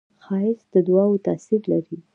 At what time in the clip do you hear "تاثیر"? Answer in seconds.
1.27-1.61